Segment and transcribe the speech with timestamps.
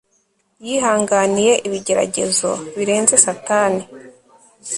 [0.65, 3.83] yihanganiye ibigeragezo birenze Satani